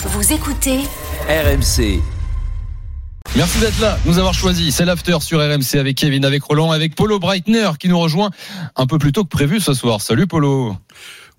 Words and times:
Vous 0.00 0.32
écoutez 0.32 0.78
RMC. 1.28 2.00
Merci 3.34 3.58
d'être 3.58 3.80
là, 3.80 3.98
nous 4.04 4.18
avoir 4.18 4.32
choisi. 4.32 4.70
C'est 4.70 4.84
l'after 4.84 5.16
sur 5.20 5.40
RMC 5.40 5.74
avec 5.76 5.96
Kevin, 5.96 6.24
avec 6.24 6.44
Roland, 6.44 6.70
avec 6.70 6.94
Polo 6.94 7.18
Breitner 7.18 7.70
qui 7.80 7.88
nous 7.88 7.98
rejoint 7.98 8.30
un 8.76 8.86
peu 8.86 8.98
plus 8.98 9.10
tôt 9.10 9.24
que 9.24 9.28
prévu 9.28 9.58
ce 9.58 9.74
soir. 9.74 10.00
Salut 10.00 10.28
Polo. 10.28 10.76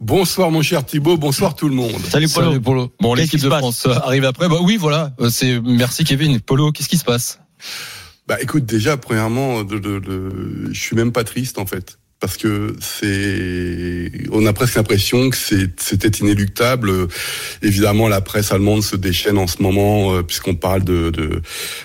Bonsoir 0.01 0.51
mon 0.51 0.61
cher 0.61 0.85
Thibaut, 0.85 1.15
bonsoir 1.15 1.55
tout 1.55 1.69
le 1.69 1.75
monde. 1.75 2.01
Salut 2.09 2.27
Polo. 2.27 2.91
Bon, 2.99 3.13
l'équipe 3.13 3.39
de 3.39 3.49
France 3.49 3.85
arrive 3.85 4.25
après. 4.25 4.49
Bah 4.49 4.57
oui, 4.61 4.75
voilà. 4.75 5.13
Euh, 5.21 5.29
c'est 5.29 5.61
merci 5.61 6.03
Kevin. 6.03 6.41
Polo, 6.41 6.73
qu'est-ce 6.73 6.89
qui 6.89 6.97
se 6.97 7.05
passe? 7.05 7.39
Bah 8.27 8.41
écoute, 8.41 8.65
déjà 8.65 8.97
premièrement, 8.97 9.63
de, 9.63 9.79
de, 9.79 9.99
de, 9.99 10.69
je 10.73 10.79
suis 10.79 10.97
même 10.97 11.13
pas 11.13 11.23
triste 11.23 11.59
en 11.59 11.65
fait 11.65 11.97
parce 12.19 12.35
que 12.35 12.75
c'est, 12.81 14.11
on 14.31 14.45
a 14.45 14.51
presque 14.51 14.75
l'impression 14.75 15.29
que 15.29 15.37
c'était 15.37 16.19
inéluctable. 16.19 16.91
Évidemment, 17.61 18.09
la 18.09 18.19
presse 18.19 18.51
allemande 18.51 18.83
se 18.83 18.97
déchaîne 18.97 19.37
en 19.37 19.47
ce 19.47 19.61
moment 19.63 20.13
euh, 20.13 20.21
puisqu'on 20.21 20.55
parle 20.55 20.83
de 20.83 21.11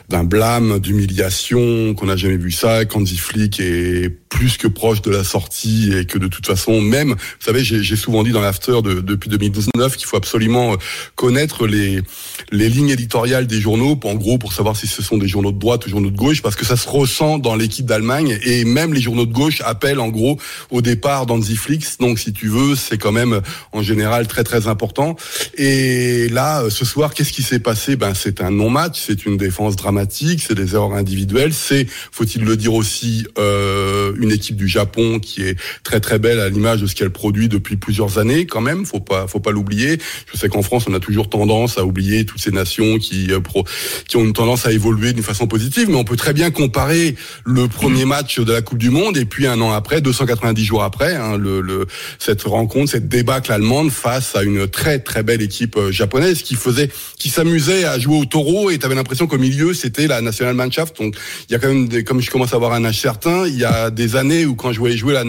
d'un 0.08 0.24
blâme, 0.24 0.80
d'humiliation, 0.80 1.94
qu'on 1.94 2.06
n'a 2.06 2.16
jamais 2.16 2.36
vu 2.36 2.50
ça. 2.50 2.84
Kanzi 2.84 3.16
Flick 3.16 3.60
est 3.60 4.10
plus 4.28 4.56
que 4.56 4.66
proche 4.66 5.02
de 5.02 5.12
la 5.12 5.22
sortie 5.22 5.92
et 5.96 6.04
que 6.04 6.18
de 6.18 6.26
toute 6.26 6.46
façon, 6.46 6.80
même, 6.80 7.10
vous 7.10 7.44
savez, 7.44 7.62
j'ai 7.62 7.96
souvent 7.96 8.24
dit 8.24 8.32
dans 8.32 8.40
l'after 8.40 8.82
de, 8.82 9.00
depuis 9.00 9.30
2019 9.30 9.96
qu'il 9.96 10.06
faut 10.06 10.16
absolument 10.16 10.72
euh, 10.72 10.76
connaître 11.14 11.68
les 11.68 12.02
les 12.50 12.68
lignes 12.68 12.90
éditoriales 12.90 13.46
des 13.46 13.60
journaux, 13.60 13.98
en 14.02 14.14
gros, 14.14 14.38
pour 14.38 14.52
savoir 14.52 14.76
si 14.76 14.88
ce 14.88 15.02
sont 15.02 15.16
des 15.16 15.28
journaux 15.28 15.52
de 15.52 15.58
droite 15.58 15.86
ou 15.86 15.90
journaux 15.90 16.10
de 16.10 16.16
gauche, 16.16 16.42
parce 16.42 16.56
que 16.56 16.64
ça 16.64 16.76
se 16.76 16.88
ressent 16.88 17.38
dans 17.38 17.54
l'équipe 17.54 17.86
d'Allemagne 17.86 18.38
et 18.42 18.64
même 18.64 18.92
les 18.92 19.00
journaux 19.00 19.26
de 19.26 19.32
gauche 19.32 19.62
appellent 19.64 20.00
en 20.00 20.08
gros 20.08 20.23
au 20.70 20.82
départ 20.82 21.26
d'Anziflix. 21.26 21.98
Donc 21.98 22.18
si 22.18 22.32
tu 22.32 22.48
veux, 22.48 22.74
c'est 22.76 22.98
quand 22.98 23.12
même 23.12 23.40
en 23.72 23.82
général 23.82 24.26
très 24.26 24.44
très 24.44 24.66
important. 24.66 25.16
Et 25.56 26.28
là, 26.28 26.62
euh, 26.62 26.70
ce 26.70 26.84
soir, 26.84 27.14
qu'est-ce 27.14 27.32
qui 27.32 27.42
s'est 27.42 27.58
passé? 27.58 27.96
Ben 27.96 28.14
c'est 28.14 28.40
un 28.40 28.50
non-match, 28.50 29.02
c'est 29.06 29.26
une 29.26 29.36
défense 29.36 29.76
dramatique, 29.76 30.42
c'est 30.46 30.54
des 30.54 30.74
erreurs 30.74 30.94
individuelles, 30.94 31.52
c'est, 31.52 31.86
faut-il 32.12 32.44
le 32.44 32.56
dire 32.56 32.74
aussi, 32.74 33.26
euh, 33.38 34.12
une 34.20 34.30
équipe 34.30 34.56
du 34.56 34.68
Japon 34.68 35.18
qui 35.18 35.42
est 35.42 35.58
très 35.82 36.00
très 36.00 36.18
belle 36.18 36.40
à 36.40 36.48
l'image 36.48 36.80
de 36.80 36.86
ce 36.86 36.94
qu'elle 36.94 37.10
produit 37.10 37.48
depuis 37.48 37.76
plusieurs 37.76 38.18
années 38.18 38.46
quand 38.46 38.60
même. 38.60 38.86
Faut 38.86 39.00
pas 39.00 39.26
faut 39.26 39.40
pas 39.40 39.52
l'oublier. 39.52 39.98
Je 40.32 40.38
sais 40.38 40.48
qu'en 40.48 40.62
France, 40.62 40.84
on 40.88 40.94
a 40.94 41.00
toujours 41.00 41.28
tendance 41.28 41.78
à 41.78 41.84
oublier 41.84 42.24
toutes 42.24 42.40
ces 42.40 42.50
nations 42.50 42.98
qui 42.98 43.32
euh, 43.32 43.40
pro, 43.40 43.64
qui 44.08 44.16
ont 44.16 44.24
une 44.24 44.32
tendance 44.32 44.66
à 44.66 44.72
évoluer 44.72 45.12
d'une 45.12 45.22
façon 45.22 45.46
positive, 45.46 45.88
mais 45.88 45.96
on 45.96 46.04
peut 46.04 46.16
très 46.16 46.32
bien 46.32 46.50
comparer 46.50 47.16
le 47.44 47.68
premier 47.68 48.04
match 48.04 48.38
de 48.38 48.52
la 48.52 48.62
Coupe 48.62 48.78
du 48.78 48.90
Monde 48.90 49.16
et 49.16 49.24
puis 49.24 49.46
un 49.46 49.60
an 49.60 49.72
après, 49.72 50.00
290 50.14 50.64
jours 50.64 50.84
après, 50.84 51.16
hein, 51.16 51.36
le, 51.36 51.60
le, 51.60 51.86
cette 52.18 52.42
rencontre, 52.42 52.92
cette 52.92 53.08
débâcle 53.08 53.50
allemande 53.50 53.90
face 53.90 54.36
à 54.36 54.42
une 54.42 54.68
très 54.68 55.00
très 55.00 55.22
belle 55.24 55.42
équipe 55.42 55.76
euh, 55.76 55.90
japonaise 55.90 56.42
qui 56.42 56.54
faisait, 56.54 56.88
qui 57.18 57.28
s'amusait 57.30 57.84
à 57.84 57.98
jouer 57.98 58.16
au 58.18 58.24
taureau 58.24 58.70
et 58.70 58.78
tu 58.78 58.86
avais 58.86 58.94
l'impression 58.94 59.26
qu'au 59.26 59.38
milieu 59.38 59.74
c'était 59.74 60.06
la 60.06 60.20
Nationalmannschaft. 60.20 60.96
Donc 61.00 61.16
il 61.48 61.52
y 61.52 61.56
a 61.56 61.58
quand 61.58 61.68
même, 61.68 61.88
des, 61.88 62.04
comme 62.04 62.20
je 62.20 62.30
commence 62.30 62.52
à 62.52 62.56
avoir 62.56 62.72
un 62.74 62.84
âge 62.84 63.00
certain, 63.00 63.46
il 63.46 63.58
y 63.58 63.64
a 63.64 63.90
des 63.90 64.14
années 64.14 64.46
où 64.46 64.54
quand 64.54 64.72
je 64.72 64.78
voyais 64.78 64.96
jouer 64.96 65.14
la, 65.14 65.24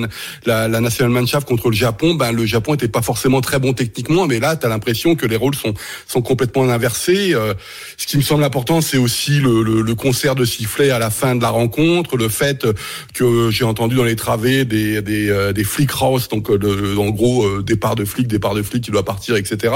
la, 0.46 0.68
la 0.68 0.80
Nationalmannschaft 0.82 1.48
contre 1.48 1.70
le 1.70 1.76
Japon, 1.76 2.14
ben 2.14 2.32
le 2.32 2.46
Japon 2.46 2.76
était 2.76 2.88
pas 2.88 3.02
forcément 3.02 3.42
très 3.42 3.58
bon 3.58 3.74
techniquement, 3.74 4.28
mais 4.28 4.40
là 4.40 4.56
tu 4.56 4.68
as 4.68 4.70
l'impression 4.70 5.16
que 5.16 5.26
les 5.26 5.36
rôles 5.38 5.56
sont 5.56 5.74
sont 6.08 6.22
complètement 6.22 6.70
inversés. 6.70 7.34
Euh, 7.34 7.54
ce 7.98 8.06
qui 8.06 8.18
me 8.18 8.22
semble 8.22 8.44
important, 8.44 8.82
c'est 8.82 8.98
aussi 8.98 9.40
le, 9.40 9.64
le, 9.64 9.82
le 9.82 9.96
concert 9.96 10.36
de 10.36 10.46
sifflets 10.46 10.92
à 10.92 11.00
la 11.00 11.10
fin 11.10 11.36
de 11.36 11.42
la 11.42 11.50
rencontre, 11.50 12.18
le 12.18 12.30
fait 12.30 12.68
que 13.14 13.50
j'ai 13.50 13.66
entendu 13.66 13.96
dans 13.96 14.04
les 14.04 14.16
travées 14.16 14.66
des 14.66 14.75
des, 15.02 15.30
euh, 15.30 15.54
des 15.54 15.64
flics 15.64 15.92
house, 16.02 16.28
donc 16.30 16.50
euh, 16.50 16.98
en 16.98 17.10
gros 17.10 17.46
euh, 17.46 17.64
départ 17.64 17.96
de 17.96 18.06
flic, 18.06 18.28
départ 18.28 18.54
de 18.54 18.62
flic 18.62 18.84
qui 18.84 18.92
doit 18.92 19.06
partir, 19.06 19.36
etc. 19.36 19.74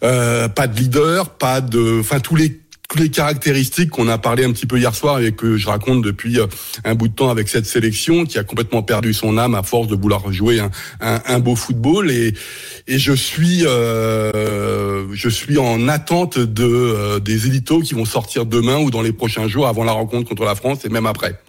pas 0.00 0.66
de 0.66 0.76
leader, 0.76 1.30
pas 1.30 1.60
de, 1.60 2.00
enfin 2.00 2.20
tous 2.20 2.36
les 2.36 2.60
toutes 2.90 3.00
les 3.00 3.08
caractéristiques 3.08 3.88
qu'on 3.88 4.08
a 4.08 4.18
parlé 4.18 4.44
un 4.44 4.52
petit 4.52 4.66
peu 4.66 4.78
hier 4.78 4.94
soir 4.94 5.18
et 5.18 5.32
que 5.32 5.56
je 5.56 5.66
raconte 5.68 6.02
depuis 6.02 6.38
un 6.84 6.94
bout 6.94 7.08
de 7.08 7.14
temps 7.14 7.30
avec 7.30 7.48
cette 7.48 7.64
sélection 7.64 8.26
qui 8.26 8.38
a 8.38 8.44
complètement 8.44 8.82
perdu 8.82 9.14
son 9.14 9.38
âme 9.38 9.54
à 9.54 9.62
force 9.62 9.88
de 9.88 9.96
vouloir 9.96 10.30
jouer 10.30 10.60
un, 11.00 11.38
beau 11.38 11.56
football 11.56 12.10
et, 12.10 12.34
je 12.86 13.12
suis 13.14 13.60
je 13.60 15.28
suis 15.30 15.56
en 15.56 15.88
attente 15.88 16.38
de 16.38 17.18
des 17.20 17.46
éditos 17.46 17.80
qui 17.80 17.94
vont 17.94 18.04
sortir 18.04 18.44
demain 18.44 18.76
ou 18.76 18.90
dans 18.90 19.02
les 19.02 19.12
prochains 19.12 19.48
jours 19.48 19.66
avant 19.66 19.84
la 19.84 19.92
rencontre 19.92 20.28
contre 20.28 20.44
la 20.44 20.54
France 20.54 20.84
et 20.84 20.90
même 20.90 21.06
après. 21.06 21.40